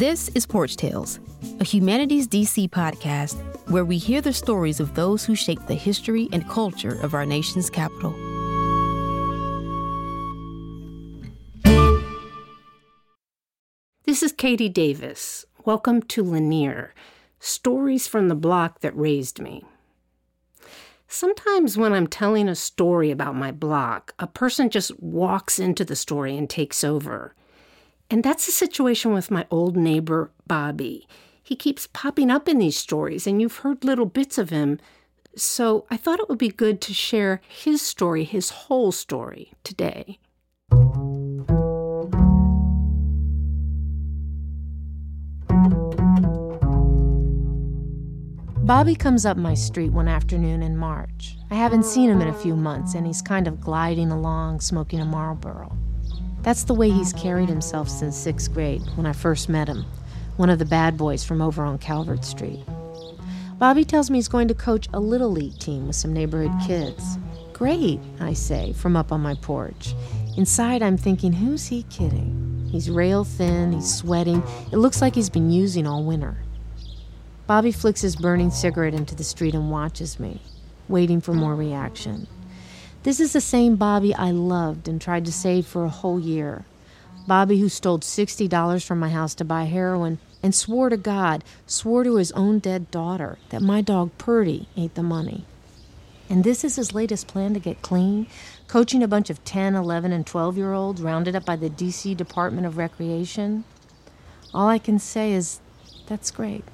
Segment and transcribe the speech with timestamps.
[0.00, 1.20] This is Porch Tales,
[1.60, 3.36] a Humanities DC podcast
[3.68, 7.26] where we hear the stories of those who shaped the history and culture of our
[7.26, 8.12] nation's capital.
[14.04, 15.44] This is Katie Davis.
[15.66, 16.94] Welcome to Lanier
[17.38, 19.66] Stories from the Block That Raised Me.
[21.08, 25.94] Sometimes when I'm telling a story about my block, a person just walks into the
[25.94, 27.34] story and takes over.
[28.12, 31.06] And that's the situation with my old neighbor, Bobby.
[31.40, 34.80] He keeps popping up in these stories, and you've heard little bits of him.
[35.36, 40.18] So I thought it would be good to share his story, his whole story, today.
[48.64, 51.36] Bobby comes up my street one afternoon in March.
[51.50, 55.00] I haven't seen him in a few months, and he's kind of gliding along, smoking
[55.00, 55.76] a Marlboro.
[56.42, 59.84] That's the way he's carried himself since sixth grade, when I first met him,
[60.36, 62.64] one of the bad boys from over on Calvert Street.
[63.58, 67.18] Bobby tells me he's going to coach a little league team with some neighborhood kids.
[67.52, 69.94] Great, I say, from up on my porch.
[70.38, 72.68] Inside, I'm thinking, who's he kidding?
[72.72, 74.42] He's rail thin, he's sweating.
[74.72, 76.38] It looks like he's been using all winter.
[77.46, 80.40] Bobby flicks his burning cigarette into the street and watches me,
[80.88, 82.26] waiting for more reaction.
[83.02, 86.66] This is the same Bobby I loved and tried to save for a whole year.
[87.26, 92.04] Bobby who stole $60 from my house to buy heroin and swore to God, swore
[92.04, 95.44] to his own dead daughter, that my dog Purdy ate the money.
[96.28, 98.26] And this is his latest plan to get clean,
[98.68, 102.14] coaching a bunch of 10, 11, and 12 year olds rounded up by the D.C.
[102.14, 103.64] Department of Recreation.
[104.52, 105.60] All I can say is
[106.06, 106.64] that's great.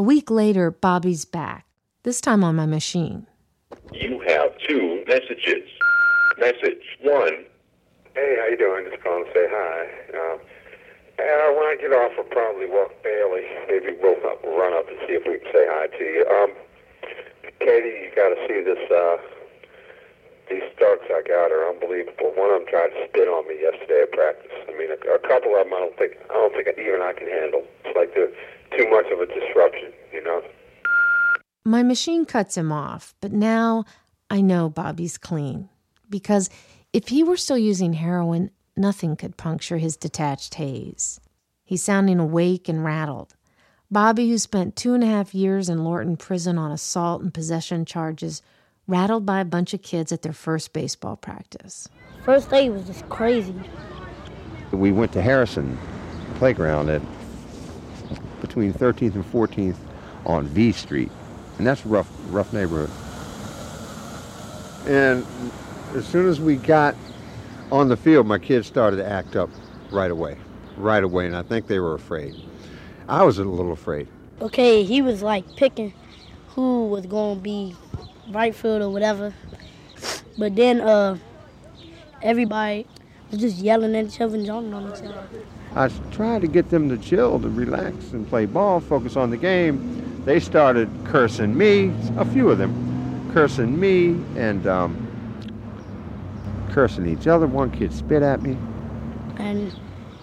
[0.00, 1.66] A week later, Bobby's back,
[2.04, 3.26] this time on my machine.
[3.92, 5.68] You have two messages.
[6.38, 7.44] Message one.
[8.14, 8.88] Hey, how you doing?
[8.88, 9.82] Just calling to say hi.
[10.16, 10.40] Um,
[11.20, 13.44] and when I get off, I'll probably walk Bailey.
[13.68, 14.16] Maybe we'll
[14.56, 16.24] run up and see if we can say hi to you.
[16.32, 16.50] Um,
[17.60, 18.80] Katie, you got to see this.
[18.88, 19.20] Uh,
[21.26, 22.32] starts I are unbelievable.
[22.36, 24.52] One of them tried to spit on me yesterday at practice.
[24.68, 27.12] I mean, a, a couple of them I don't think I don't think even I
[27.12, 27.64] can handle.
[27.84, 28.32] It's like the
[28.76, 30.42] too much of a disruption, you know?
[31.64, 33.84] My machine cuts him off, but now
[34.30, 35.68] I know Bobby's clean.
[36.08, 36.50] Because
[36.92, 41.20] if he were still using heroin, nothing could puncture his detached haze.
[41.64, 43.34] He's sounding awake and rattled.
[43.90, 47.84] Bobby, who spent two and a half years in Lorton prison on assault and possession
[47.84, 48.40] charges,
[48.90, 51.88] rattled by a bunch of kids at their first baseball practice.
[52.24, 53.54] First day was just crazy.
[54.72, 55.78] We went to Harrison
[56.34, 57.00] Playground at
[58.40, 59.76] between 13th and 14th
[60.26, 61.10] on V Street,
[61.58, 62.90] and that's rough, rough neighborhood.
[64.86, 65.24] And
[65.94, 66.96] as soon as we got
[67.70, 69.50] on the field, my kids started to act up
[69.92, 70.36] right away,
[70.76, 72.34] right away, and I think they were afraid.
[73.08, 74.08] I was a little afraid.
[74.40, 75.92] Okay, he was like picking
[76.48, 77.76] who was going to be
[78.30, 79.32] right field or whatever,
[80.38, 81.18] but then uh,
[82.22, 82.86] everybody
[83.30, 85.26] was just yelling at each other and jumping on each other.
[85.74, 89.36] I tried to get them to chill, to relax and play ball, focus on the
[89.36, 90.22] game.
[90.24, 95.06] They started cursing me, a few of them, cursing me and um,
[96.70, 97.46] cursing each other.
[97.46, 98.56] One kid spit at me.
[99.38, 99.74] And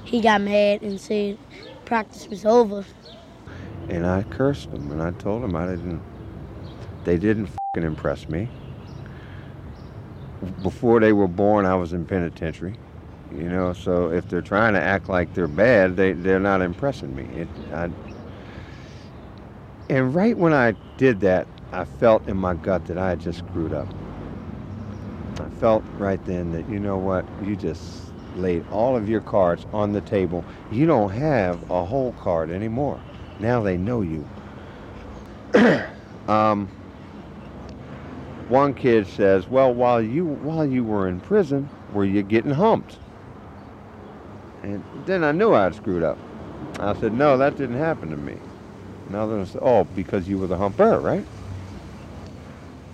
[0.04, 1.38] he got mad and said
[1.86, 2.86] practice was over.
[3.90, 6.02] And I cursed them and I told them I didn't,
[7.06, 7.50] they didn't
[7.84, 8.50] impress me.
[10.62, 12.76] Before they were born, I was in penitentiary.
[13.36, 17.16] You know, so if they're trying to act like they're bad, they, they're not impressing
[17.16, 17.24] me.
[17.24, 17.90] It, I,
[19.90, 23.40] and right when I did that, I felt in my gut that I had just
[23.40, 23.88] screwed up.
[25.40, 29.66] I felt right then that, you know what, you just laid all of your cards
[29.74, 30.44] on the table.
[30.72, 33.00] You don't have a whole card anymore.
[33.40, 34.26] Now they know you.
[36.28, 36.70] um,
[38.50, 42.98] one kid says, "Well, while you while you were in prison, were you getting humped?"
[44.64, 46.18] And then I knew I'd screwed up.
[46.80, 48.38] I said, no, that didn't happen to me.
[49.10, 51.26] Another said, oh, because you were the humper, right?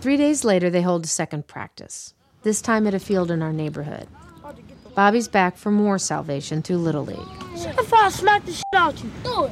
[0.02, 2.14] Three days later, they hold a second practice,
[2.44, 4.08] this time at a field in our neighborhood.
[4.96, 7.18] Bobby's back for more salvation through Little League.
[7.58, 9.10] Shut if I smack the shit out you.
[9.24, 9.52] Do it.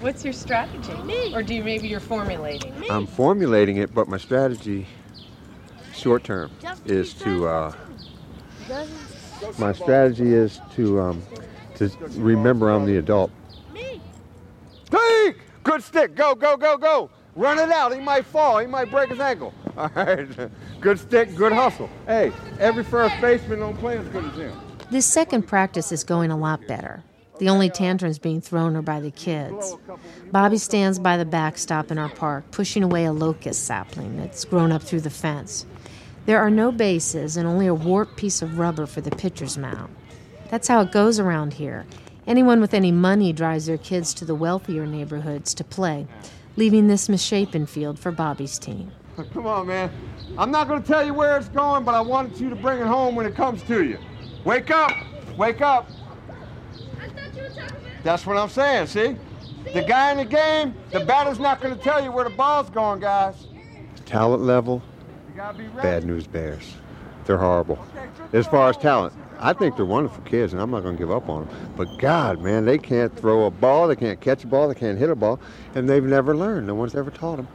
[0.00, 0.94] What's your strategy?
[1.02, 1.34] Me.
[1.34, 2.78] Or do you maybe you're formulating?
[2.78, 2.88] Me.
[2.90, 4.86] I'm formulating it, but my strategy,
[5.94, 6.50] short term,
[6.84, 7.72] is to uh,
[9.58, 11.22] my strategy is to um,
[11.76, 13.30] to remember I'm the adult.
[13.72, 14.00] Me.
[14.90, 15.38] Take!
[15.62, 16.14] Good stick.
[16.14, 17.10] Go, go, go, go.
[17.34, 17.94] Run it out.
[17.94, 18.58] He might fall.
[18.58, 19.52] He might break his ankle.
[19.76, 20.26] All right.
[20.80, 21.90] Good stick, good hustle.
[22.06, 24.58] Hey, every first baseman don't play as good as him.
[24.90, 27.02] This second practice is going a lot better.
[27.38, 29.76] The only tantrums being thrown are by the kids.
[30.32, 34.72] Bobby stands by the backstop in our park, pushing away a locust sapling that's grown
[34.72, 35.66] up through the fence.
[36.24, 39.94] There are no bases and only a warped piece of rubber for the pitcher's mound.
[40.50, 41.86] That's how it goes around here.
[42.26, 46.06] Anyone with any money drives their kids to the wealthier neighborhoods to play,
[46.56, 48.90] leaving this misshapen field for Bobby's team.
[49.32, 49.90] Come on, man.
[50.36, 52.80] I'm not going to tell you where it's going, but I wanted you to bring
[52.80, 53.98] it home when it comes to you.
[54.44, 54.92] Wake up!
[55.36, 55.88] Wake up!
[58.06, 59.16] That's what I'm saying, see?
[59.74, 62.70] The guy in the game, the batter's not going to tell you where the ball's
[62.70, 63.48] going, guys.
[64.04, 64.80] Talent level,
[65.74, 66.76] bad news bears.
[67.24, 67.84] They're horrible.
[68.32, 71.10] As far as talent, I think they're wonderful kids, and I'm not going to give
[71.10, 71.72] up on them.
[71.76, 74.96] But God, man, they can't throw a ball, they can't catch a ball, they can't
[74.96, 75.40] hit a ball,
[75.74, 76.68] and they've never learned.
[76.68, 77.48] No one's ever taught them.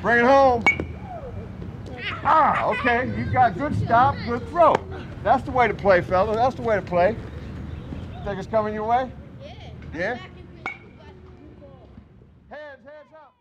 [0.00, 0.64] Bring it home.
[2.24, 3.14] Ah, okay.
[3.14, 4.74] You got good stop, good throw.
[5.22, 6.34] That's the way to play, fella.
[6.34, 7.14] That's the way to play.
[8.24, 9.10] Think it's coming your way?
[9.94, 10.14] Yeah.
[10.14, 10.28] Hands,
[12.48, 13.34] hands up.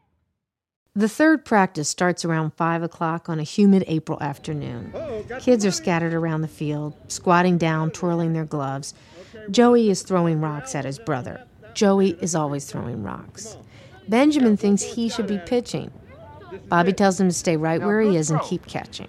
[0.96, 4.94] The third practice starts around 5 o'clock on a humid April afternoon.
[5.40, 8.94] Kids are scattered around the field, squatting down, twirling their gloves.
[9.52, 11.46] Joey is throwing rocks at his brother.
[11.74, 13.56] Joey is always throwing rocks.
[14.08, 15.92] Benjamin thinks he should be pitching.
[16.68, 19.08] Bobby tells him to stay right where he is and keep catching.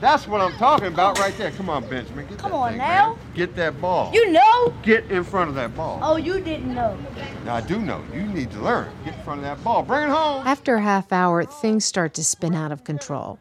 [0.00, 1.50] That's what I'm talking about right there.
[1.50, 2.26] Come on, Benjamin.
[2.28, 3.14] Get Come that on thing, now.
[3.14, 3.18] man.
[3.34, 4.10] Get that ball.
[4.12, 4.72] You know?
[4.82, 5.98] Get in front of that ball.
[6.02, 6.96] Oh, you didn't know.
[7.44, 8.02] Now, I do know.
[8.14, 8.90] You need to learn.
[9.04, 9.82] Get in front of that ball.
[9.82, 10.46] Bring it home.
[10.46, 13.38] After a half hour, things start to spin out of control.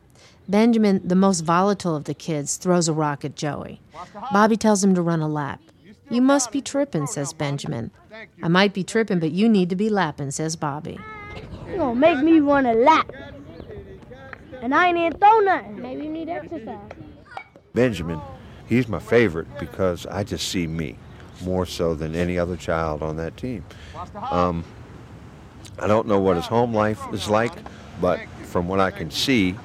[0.49, 3.81] Benjamin, the most volatile of the kids, throws a rock at Joey.
[4.31, 5.61] Bobby tells him to run a lap.
[6.09, 7.91] You must be tripping, says Benjamin.
[8.41, 10.97] I might be tripping, but you need to be lapping, says Bobby.
[11.67, 13.11] You're gonna make me run a lap.
[14.61, 15.81] And I ain't even throw nothing.
[15.81, 16.77] Maybe you need exercise.
[17.73, 18.19] Benjamin,
[18.67, 20.97] he's my favorite because I just see me
[21.43, 23.63] more so than any other child on that team.
[24.31, 24.63] Um,
[25.79, 27.53] I don't know what his home life is like,
[28.01, 29.55] but from what I can see,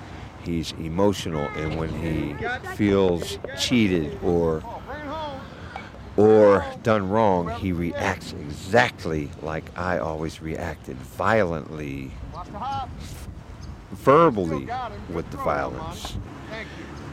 [0.44, 2.36] he's emotional, and when he
[2.74, 4.62] feels cheated or
[6.18, 12.10] or done wrong, he reacts exactly like I always reacted, violently,
[13.92, 14.68] verbally
[15.10, 16.16] with the violence.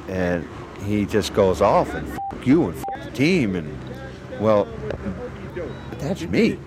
[0.08, 0.48] And
[0.84, 3.78] he just goes off and f- you and f- the team and
[4.40, 4.68] well
[6.00, 6.58] that's me.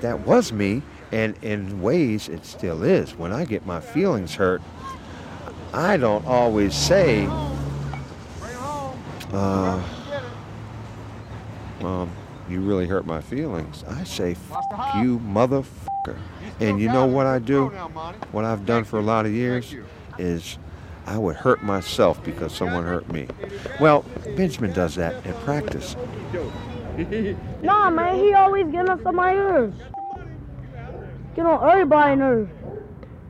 [0.00, 0.82] That was me
[1.12, 3.14] and in ways it still is.
[3.16, 4.62] When I get my feelings hurt,
[5.72, 7.28] I don't always say
[9.32, 9.82] uh,
[11.82, 12.10] um,
[12.48, 13.84] you really hurt my feelings.
[13.88, 14.30] I say,
[14.96, 16.16] you motherfucker.
[16.60, 17.66] And you know what I do?
[18.32, 19.74] What I've done for a lot of years
[20.18, 20.58] is
[21.06, 23.28] I would hurt myself because someone hurt me.
[23.80, 24.04] Well,
[24.36, 25.96] Benjamin does that in practice.
[27.62, 29.80] Nah, man, he always getting on my nerves.
[31.36, 32.50] Get on everybody's nerves.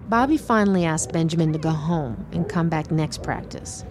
[0.08, 3.84] Bobby finally asks Benjamin to go home and come back next practice.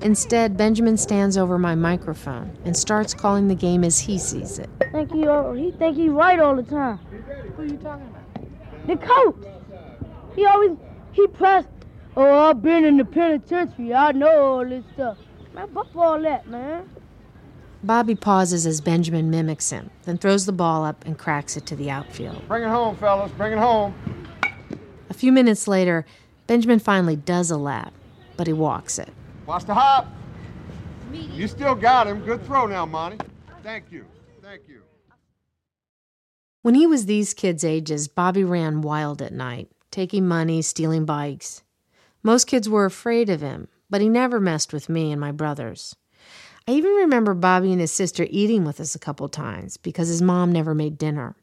[0.00, 4.70] Instead, Benjamin stands over my microphone and starts calling the game as he sees it.
[4.92, 5.20] Think he,
[5.62, 6.98] he think he right all the time.
[7.56, 8.86] Who are you talking about?
[8.86, 9.44] The coach.
[10.34, 10.76] He always
[11.12, 11.66] he press.
[12.16, 13.92] Oh, I've been in the penitentiary.
[13.92, 15.18] I know all this stuff.
[15.52, 16.88] Man, fuck all that, man.
[17.82, 21.76] Bobby pauses as Benjamin mimics him, then throws the ball up and cracks it to
[21.76, 22.46] the outfield.
[22.48, 23.30] Bring it home, fellas.
[23.32, 23.94] Bring it home.
[25.10, 26.04] A few minutes later,
[26.46, 27.92] Benjamin finally does a lap,
[28.36, 29.12] but he walks it.
[29.46, 30.06] Watch the hop.
[31.12, 32.20] You still got him.
[32.20, 33.18] Good throw now, Monty.
[33.62, 34.04] Thank you.
[34.42, 34.82] Thank you.
[36.62, 41.62] When he was these kids' ages, Bobby ran wild at night, taking money, stealing bikes.
[42.22, 45.96] Most kids were afraid of him, but he never messed with me and my brothers.
[46.66, 50.20] I even remember Bobby and his sister eating with us a couple times because his
[50.20, 51.34] mom never made dinner.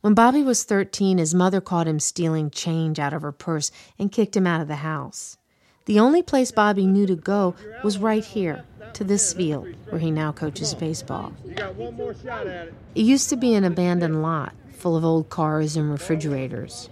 [0.00, 4.12] When Bobby was 13, his mother caught him stealing change out of her purse and
[4.12, 5.38] kicked him out of the house.
[5.86, 10.10] The only place Bobby knew to go was right here, to this field, where he
[10.10, 11.32] now coaches baseball.
[11.44, 12.74] You got one more shot at it.
[12.94, 16.88] It used to be an abandoned lot full of old cars and refrigerators.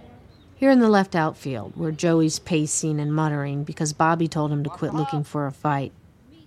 [0.55, 4.69] Here in the left outfield, where Joey's pacing and muttering because Bobby told him to
[4.69, 5.91] quit looking for a fight.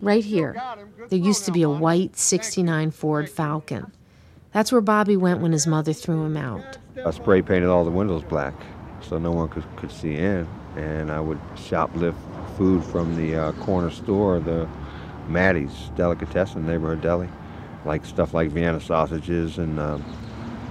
[0.00, 0.60] Right here,
[1.08, 3.92] there used to be a white 69 Ford Falcon.
[4.52, 6.78] That's where Bobby went when his mother threw him out.
[7.04, 8.54] I spray painted all the windows black
[9.00, 10.48] so no one could, could see in.
[10.76, 12.16] And I would shoplift
[12.56, 14.68] food from the uh, corner store, the
[15.28, 17.28] Maddie's Delicatessen Neighborhood Deli.
[17.84, 20.04] Like stuff like Vienna sausages and um,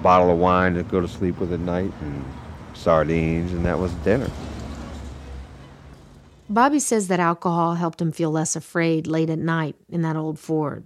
[0.01, 2.25] bottle of wine to go to sleep with at night and
[2.73, 4.29] sardines, and that was dinner.
[6.49, 10.39] Bobby says that alcohol helped him feel less afraid late at night in that old
[10.39, 10.85] Ford.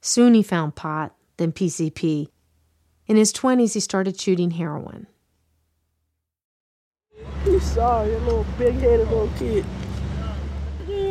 [0.00, 2.28] Soon he found pot, then PCP.
[3.06, 5.06] In his 20s, he started shooting heroin.
[7.44, 9.64] You sorry, a little big headed little kid.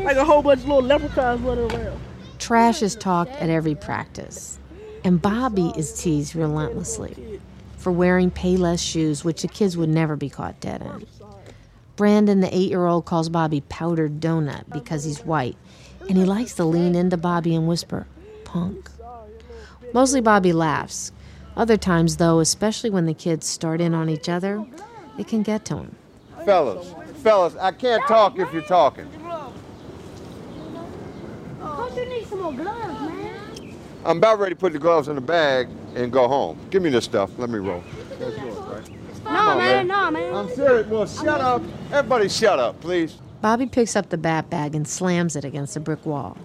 [0.03, 1.99] Like a whole bunch of little leprechauns running around.
[2.39, 4.59] Trash is talked at every practice,
[5.03, 7.39] and Bobby is teased relentlessly
[7.77, 11.07] for wearing Payless shoes, which the kids would never be caught dead in.
[11.95, 15.55] Brandon, the eight year old, calls Bobby powdered donut because he's white,
[16.09, 18.05] and he likes to lean into Bobby and whisper,
[18.43, 18.89] punk.
[19.95, 21.13] Mostly Bobby laughs.
[21.55, 24.65] Other times, though, especially when the kids start in on each other,
[25.17, 25.95] it can get to him.
[26.43, 29.07] Fellas, fellas, I can't talk if you're talking.
[31.61, 33.73] Don't you need some more gloves, man?
[34.03, 36.59] I'm about ready to put the gloves in the bag and go home.
[36.71, 37.31] Give me this stuff.
[37.37, 37.81] Let me roll.
[38.19, 38.89] Yours, right?
[39.23, 39.87] No, on, man, man.
[39.87, 40.35] no, man.
[40.35, 40.87] I'm serious.
[40.87, 41.61] Well, shut up.
[41.93, 43.15] Everybody shut up, please.
[43.39, 46.35] Bobby picks up the bat bag and slams it against a brick wall.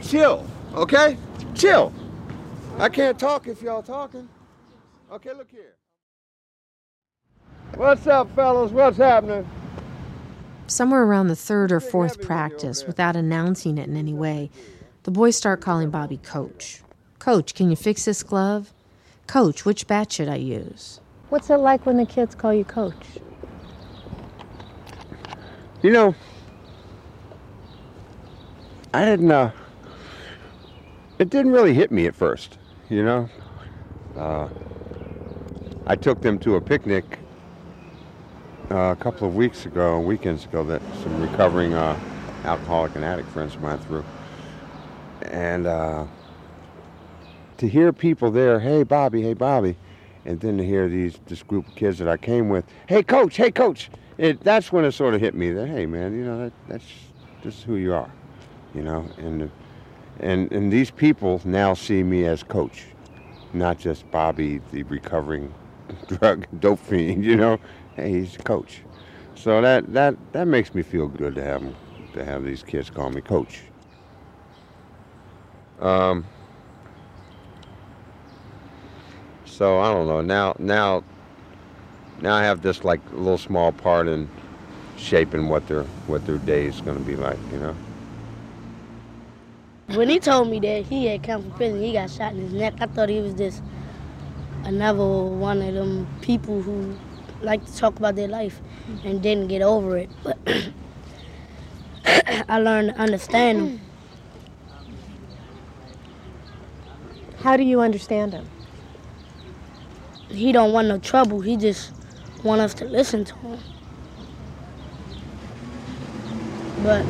[0.00, 1.16] Chill, okay?
[1.54, 1.92] Chill.
[2.78, 4.28] I can't talk if y'all talking.
[5.12, 5.76] Okay, look here.
[7.74, 8.72] What's up, fellas?
[8.72, 9.48] What's happening?
[10.66, 14.50] Somewhere around the third or fourth practice, without announcing it in any way,
[15.02, 16.82] the boys start calling Bobby Coach.
[17.18, 18.72] Coach, can you fix this glove?
[19.26, 21.00] Coach, which bat should I use?
[21.28, 23.18] What's it like when the kids call you Coach?
[25.82, 26.14] You know,
[28.92, 29.50] I didn't, uh,
[31.20, 32.56] it didn't really hit me at first,
[32.88, 33.28] you know?
[34.16, 34.48] Uh,
[35.86, 37.18] I took them to a picnic
[38.70, 41.98] uh, a couple of weeks ago, weekends ago, that some recovering uh,
[42.44, 44.02] alcoholic and addict friends of mine threw.
[45.24, 46.06] And uh,
[47.58, 49.76] to hear people there, hey, Bobby, hey, Bobby,
[50.24, 53.36] and then to hear these this group of kids that I came with, hey, coach,
[53.36, 56.38] hey, coach, it, that's when it sort of hit me that, hey, man, you know,
[56.44, 56.86] that, that's
[57.42, 58.10] just who you are,
[58.74, 59.50] you know, and,
[60.20, 62.84] and, and these people now see me as coach,
[63.52, 65.52] not just Bobby, the recovering
[66.06, 67.58] drug dope fiend, you know,
[67.96, 68.82] hey, he's a coach.
[69.34, 71.62] So that, that, that makes me feel good to have
[72.12, 73.62] to have these kids call me coach.
[75.80, 76.26] Um,
[79.44, 80.20] so I don't know.
[80.20, 81.04] Now, now,
[82.20, 84.28] now I have this like little small part in
[84.96, 87.38] shaping what their what their day is going to be like.
[87.52, 87.76] You know.
[89.94, 92.52] When he told me that he had come from prison, he got shot in his
[92.52, 92.74] neck.
[92.80, 93.60] I thought he was just
[94.64, 96.96] another one of them people who
[97.42, 98.60] like to talk about their life
[99.04, 100.08] and didn't get over it.
[100.22, 100.38] But
[102.48, 103.80] I learned to understand him.
[107.38, 108.46] How do you understand him?
[110.28, 111.40] He don't want no trouble.
[111.40, 111.92] He just
[112.44, 113.58] want us to listen to him.
[116.84, 117.04] But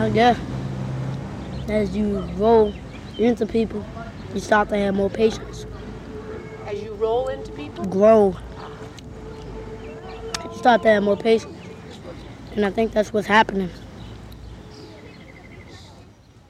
[0.00, 0.38] I guess
[1.68, 2.72] as you roll
[3.18, 3.84] into people,
[4.32, 5.66] you start to have more patience.
[6.66, 7.84] As you roll into people?
[7.84, 8.34] Grow.
[10.42, 11.54] You start to have more patience.
[12.56, 13.68] And I think that's what's happening.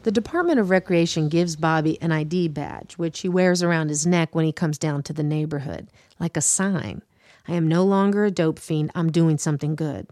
[0.04, 4.32] The Department of Recreation gives Bobby an ID badge, which he wears around his neck
[4.32, 5.88] when he comes down to the neighborhood,
[6.20, 7.02] like a sign.
[7.48, 10.06] I am no longer a dope fiend, I'm doing something good.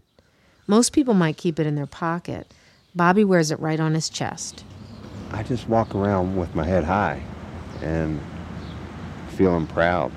[0.67, 2.53] Most people might keep it in their pocket.
[2.95, 4.63] Bobby wears it right on his chest.
[5.31, 7.23] I just walk around with my head high
[7.81, 8.19] and
[9.29, 10.11] feeling proud.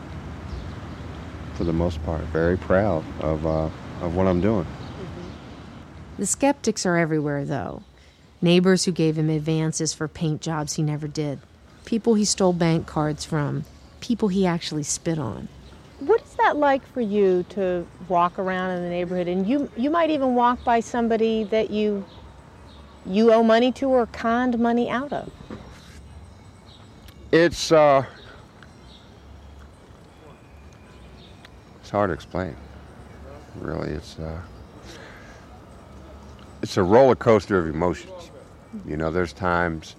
[1.55, 3.69] For the most part, very proud of uh,
[4.01, 4.67] of what I'm doing.
[6.19, 7.83] The skeptics are everywhere, though.
[8.41, 11.41] Neighbors who gave him advances for paint jobs he never did,
[11.85, 13.65] people he stole bank cards from,
[14.01, 15.49] people he actually spit on.
[16.01, 19.91] What is that like for you to walk around in the neighborhood and you you
[19.91, 22.05] might even walk by somebody that you
[23.07, 25.31] you owe money to or conned money out of?
[27.31, 28.05] It's uh,
[31.81, 32.57] it's hard to explain.
[33.57, 34.41] Really, it's uh,
[36.63, 38.31] it's a roller coaster of emotions.
[38.87, 39.97] You know, there's times,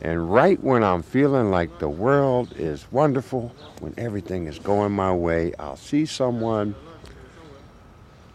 [0.00, 5.12] and right when I'm feeling like the world is wonderful, when everything is going my
[5.12, 6.74] way, I'll see someone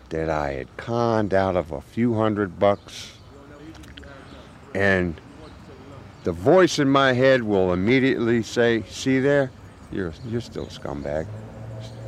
[0.09, 3.13] that I had conned out of a few hundred bucks,
[4.73, 5.19] and
[6.23, 9.51] the voice in my head will immediately say, "See there,
[9.91, 11.27] you're you're still a scumbag.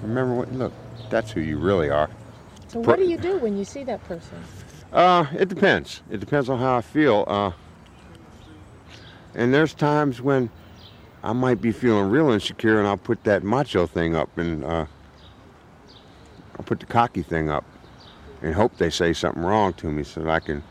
[0.02, 0.54] Remember what?
[0.54, 0.74] Look,
[1.10, 2.10] that's who you really are."
[2.68, 4.38] So what do you do when you see that person?
[4.92, 6.02] Uh, it depends.
[6.10, 7.26] It depends on how I feel.
[7.28, 7.52] Uh,
[9.36, 10.50] and there's times when
[11.24, 14.86] I might be feeling real insecure, and I'll put that macho thing up, and uh,
[16.60, 17.66] I put the cocky thing up
[18.42, 20.64] and hope they say something wrong to me so that I can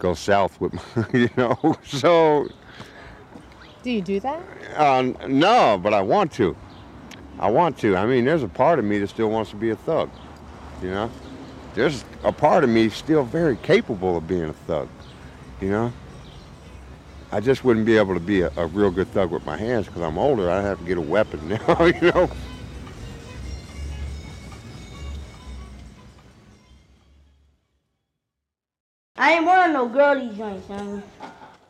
[0.00, 1.76] go south with my, you know.
[1.84, 2.48] So
[3.82, 4.42] Do you do that?
[4.76, 6.56] uh, no, but I want to.
[7.38, 7.96] I want to.
[7.96, 10.10] I mean, there's a part of me that still wants to be a thug.
[10.82, 11.10] You know,
[11.74, 14.88] there's a part of me still very capable of being a thug.
[15.60, 15.92] You know,
[17.32, 19.86] I just wouldn't be able to be a, a real good thug with my hands
[19.86, 20.50] because I'm older.
[20.50, 21.84] I'd have to get a weapon now.
[21.84, 22.30] You know.
[29.80, 31.06] No girly joints.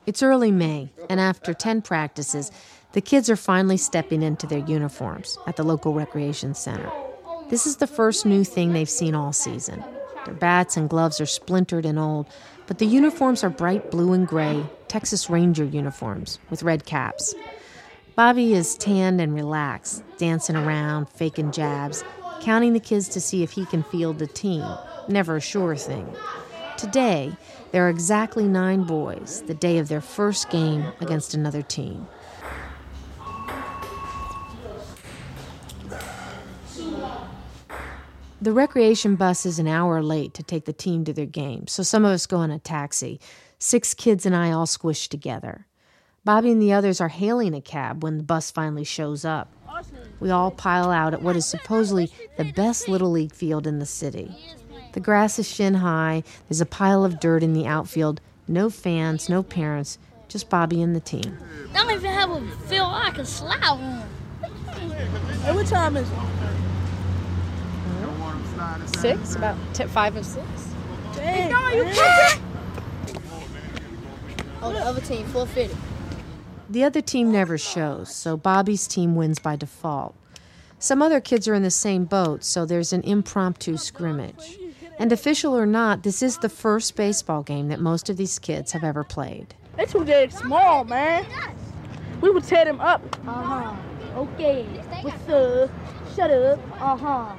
[0.04, 2.50] It's early May, and after 10 practices,
[2.92, 6.90] the kids are finally stepping into their uniforms at the local recreation center.
[7.50, 9.84] This is the first new thing they've seen all season.
[10.24, 12.26] Their bats and gloves are splintered and old,
[12.66, 17.32] but the uniforms are bright blue and gray, Texas Ranger uniforms with red caps.
[18.16, 22.02] Bobby is tanned and relaxed, dancing around, faking jabs,
[22.40, 24.64] counting the kids to see if he can field the team.
[25.06, 26.12] Never a sure thing.
[26.76, 27.32] Today,
[27.72, 32.06] there are exactly nine boys, the day of their first game against another team.
[38.42, 41.82] The recreation bus is an hour late to take the team to their game, so
[41.82, 43.20] some of us go in a taxi.
[43.58, 45.66] Six kids and I all squished together.
[46.24, 49.52] Bobby and the others are hailing a cab when the bus finally shows up.
[50.20, 53.86] We all pile out at what is supposedly the best Little League field in the
[53.86, 54.34] city.
[54.92, 59.28] The grass is shin high, there's a pile of dirt in the outfield, no fans,
[59.28, 61.38] no parents, just Bobby and the team.
[61.68, 64.08] They don't even have a field I can slide on.
[65.42, 66.18] Hey, what time is it?
[69.00, 70.46] Six, about t- five or six.
[71.14, 72.40] Dang, No, you can't.
[74.62, 75.76] Oh, the other team forfeited.
[76.68, 80.14] The other team never shows, so Bobby's team wins by default.
[80.78, 84.58] Some other kids are in the same boat, so there's an impromptu scrimmage.
[85.00, 88.72] And official or not, this is the first baseball game that most of these kids
[88.72, 89.54] have ever played.
[89.78, 91.24] They too dead small, man.
[92.20, 93.02] We would tear them up.
[93.26, 93.76] Uh huh.
[94.14, 94.64] Okay.
[95.00, 95.70] What's up?
[96.14, 96.60] Shut up.
[96.78, 97.34] Uh huh.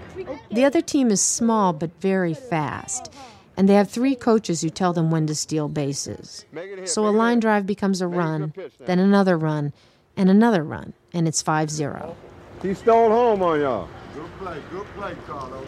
[0.50, 3.14] The other team is small but very fast,
[3.56, 6.46] and they have three coaches who tell them when to steal bases.
[6.86, 9.72] So a line drive becomes a run, then another run,
[10.18, 12.16] and another run, and it's 5 0.
[12.64, 13.88] He stole home on y'all.
[14.16, 15.68] Good play, good play, Carlos.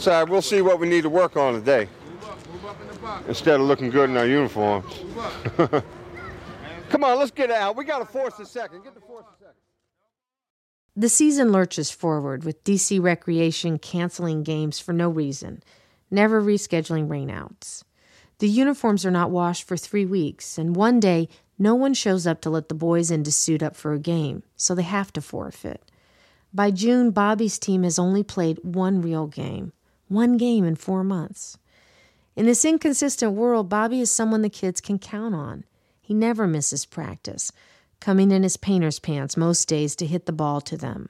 [0.00, 3.22] So uh, we'll see what we need to work on today Move up, move up
[3.22, 4.90] in instead of looking good in our uniforms.
[6.88, 7.76] Come on, let's get out.
[7.76, 8.82] We got to force a second.
[8.82, 9.54] Get the force a second.
[10.96, 15.62] The season lurches forward, with DC Recreation canceling games for no reason,
[16.10, 17.84] never rescheduling rainouts.
[18.38, 22.40] The uniforms are not washed for three weeks, and one day, no one shows up
[22.40, 25.20] to let the boys in to suit up for a game, so they have to
[25.20, 25.90] forfeit.
[26.54, 29.74] By June, Bobby's team has only played one real game,
[30.10, 31.56] one game in four months.
[32.34, 35.64] In this inconsistent world, Bobby is someone the kids can count on.
[36.00, 37.52] He never misses practice,
[38.00, 41.08] coming in his painter's pants most days to hit the ball to them.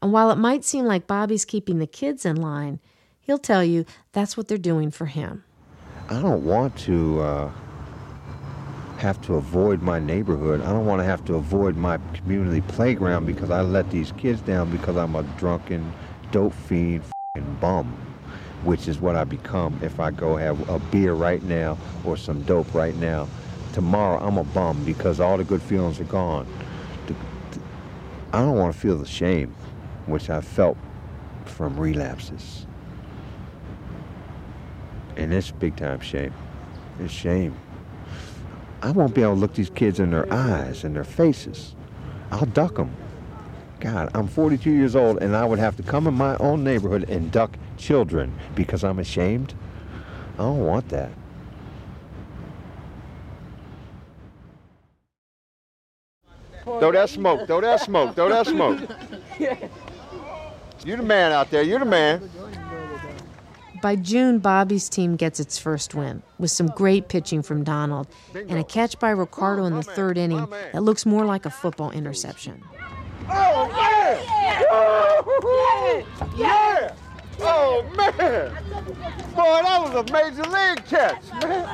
[0.00, 2.80] And while it might seem like Bobby's keeping the kids in line,
[3.20, 5.44] he'll tell you that's what they're doing for him.
[6.08, 7.50] I don't want to uh,
[8.96, 10.62] have to avoid my neighborhood.
[10.62, 14.40] I don't want to have to avoid my community playground because I let these kids
[14.40, 15.92] down because I'm a drunken,
[16.30, 17.02] dope fiend,
[17.60, 17.96] bum,
[18.64, 22.42] which is what I become if I go have a beer right now or some
[22.42, 23.28] dope right now.
[23.72, 26.46] Tomorrow I'm a bum because all the good feelings are gone.
[28.34, 29.54] I don't want to feel the shame,
[30.06, 30.78] which I felt
[31.44, 32.66] from relapses.
[35.16, 36.32] And it's big time shame.
[36.98, 37.54] It's shame.
[38.80, 41.74] I won't be able to look these kids in their eyes and their faces.
[42.30, 42.94] I'll duck them.
[43.82, 47.10] God, I'm 42 years old and I would have to come in my own neighborhood
[47.10, 49.54] and duck children because I'm ashamed.
[50.34, 51.10] I don't want that.
[56.62, 58.88] Throw that smoke, throw that smoke, throw that smoke.
[60.84, 62.30] You're the man out there, you're the man.
[63.82, 68.60] By June, Bobby's team gets its first win, with some great pitching from Donald and
[68.60, 72.62] a catch by Ricardo in the third inning that looks more like a football interception.
[73.28, 74.18] Oh man!
[74.70, 76.04] Oh,
[76.36, 76.94] yeah!
[77.40, 78.52] Oh man!
[79.34, 81.66] Boy, that was a major league catch, man.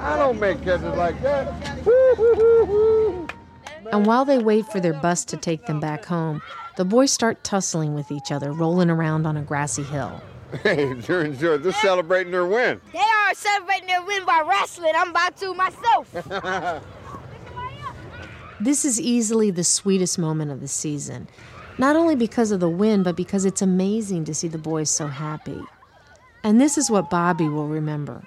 [0.00, 1.46] I don't make catches like that.
[3.92, 6.42] And while they wait for their bus to take them back home,
[6.76, 10.20] the boys start tussling with each other, rolling around on a grassy hill.
[10.62, 12.80] Hey, they're, they're, they're celebrating their win.
[12.92, 14.92] They are celebrating their win by wrestling.
[14.94, 16.82] I'm about to myself.
[18.60, 21.28] This is easily the sweetest moment of the season.
[21.76, 25.08] Not only because of the win, but because it's amazing to see the boys so
[25.08, 25.60] happy.
[26.42, 28.26] And this is what Bobby will remember.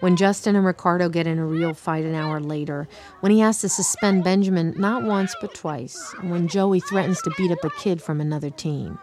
[0.00, 2.88] When Justin and Ricardo get in a real fight an hour later,
[3.20, 7.32] when he has to suspend Benjamin not once but twice, and when Joey threatens to
[7.38, 8.98] beat up a kid from another team.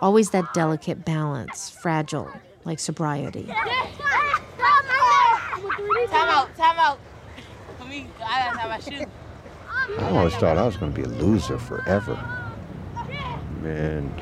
[0.00, 2.30] Always that delicate balance, fragile,
[2.64, 3.46] like sobriety.
[3.46, 3.56] Time
[6.28, 7.00] out, time out.
[7.78, 9.04] For me, I gotta have my shoe.
[9.98, 12.18] I always thought I was going to be a loser forever.
[13.62, 14.12] Man,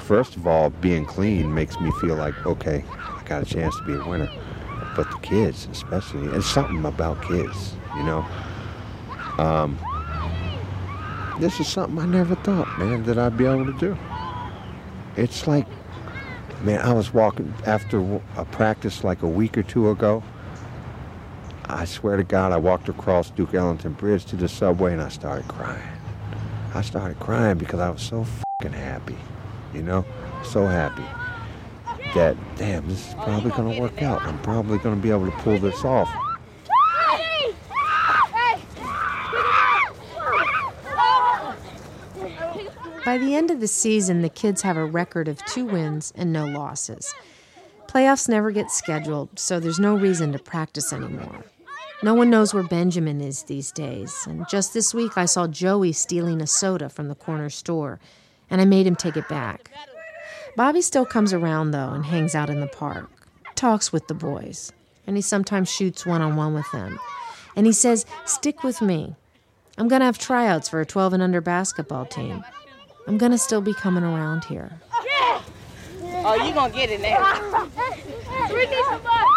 [0.00, 3.84] first of all, being clean makes me feel like, okay, I got a chance to
[3.84, 4.30] be a winner.
[4.96, 8.26] But the kids, especially, it's something about kids, you know.
[9.38, 9.78] Um,
[11.40, 13.96] this is something I never thought, man, that I'd be able to do.
[15.16, 15.66] It's like,
[16.62, 20.22] man, I was walking after a practice like a week or two ago.
[21.70, 25.10] I swear to God, I walked across Duke Ellington Bridge to the subway and I
[25.10, 25.88] started crying.
[26.74, 29.18] I started crying because I was so fucking happy,
[29.74, 30.04] you know,
[30.44, 31.04] so happy
[32.14, 34.22] that, damn, this is probably going to work out.
[34.22, 36.10] I'm probably going to be able to pull this off.
[43.04, 46.32] By the end of the season, the kids have a record of two wins and
[46.32, 47.14] no losses.
[47.86, 51.44] Playoffs never get scheduled, so there's no reason to practice anymore.
[52.02, 55.92] No one knows where Benjamin is these days, and just this week I saw Joey
[55.92, 57.98] stealing a soda from the corner store,
[58.48, 59.70] and I made him take it back.
[60.56, 63.10] Bobby still comes around, though, and hangs out in the park,
[63.56, 64.72] talks with the boys,
[65.08, 67.00] and he sometimes shoots one on one with them.
[67.56, 69.16] And he says, Stick with me.
[69.76, 72.44] I'm going to have tryouts for a 12 and under basketball team.
[73.08, 74.70] I'm going to still be coming around here.
[76.20, 77.68] Oh, you gonna get it now.
[78.50, 79.24] We need somebody.
[79.24, 79.27] No,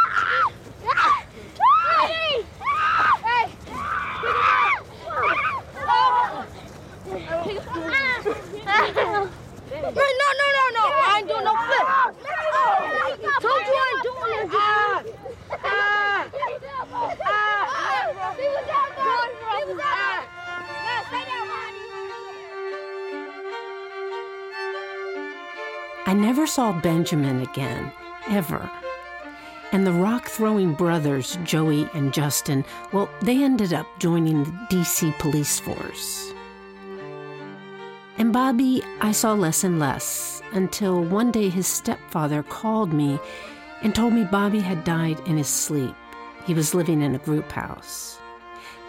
[9.02, 10.84] no, no, no, no.
[10.84, 11.88] I ain't doing no flip.
[13.42, 15.04] Told you I ain't doing ah,
[26.06, 27.92] I never saw Benjamin again,
[28.30, 28.70] ever.
[29.72, 35.18] And the rock throwing brothers, Joey and Justin, well, they ended up joining the DC
[35.20, 36.34] police force.
[38.18, 43.20] And Bobby, I saw less and less until one day his stepfather called me
[43.82, 45.96] and told me Bobby had died in his sleep.
[46.46, 48.20] He was living in a group house.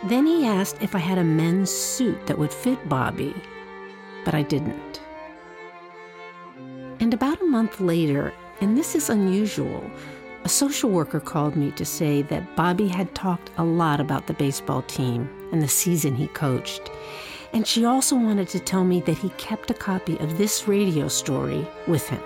[0.05, 3.35] Then he asked if I had a men's suit that would fit Bobby,
[4.25, 5.01] but I didn't.
[7.01, 9.89] And about a month later, and this is unusual,
[10.45, 14.35] a social worker called me to say that Bobby had talked a lot about the
[14.35, 16.91] baseball team and the season he coached.
[17.53, 21.09] And she also wanted to tell me that he kept a copy of this radio
[21.09, 22.23] story with him.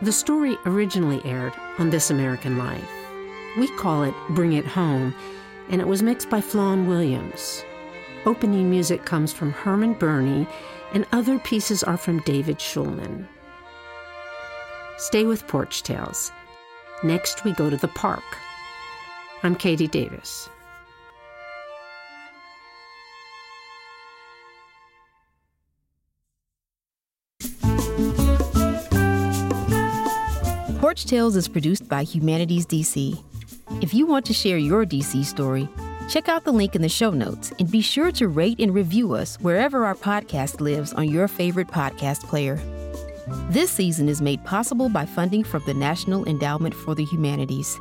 [0.00, 2.88] The story originally aired on This American Life.
[3.58, 5.14] We call it Bring It Home,
[5.70, 7.64] and it was mixed by Flawn Williams.
[8.24, 10.46] Opening music comes from Herman Burney,
[10.92, 13.26] and other pieces are from David Schulman.
[14.96, 16.32] Stay with Porch Tales.
[17.02, 18.24] Next, we go to the park.
[19.42, 20.48] I'm Katie Davis.
[30.88, 33.22] Porch Tales is produced by Humanities DC.
[33.82, 35.68] If you want to share your DC story,
[36.08, 39.12] check out the link in the show notes and be sure to rate and review
[39.12, 42.56] us wherever our podcast lives on your favorite podcast player.
[43.50, 47.78] This season is made possible by funding from the National Endowment for the Humanities.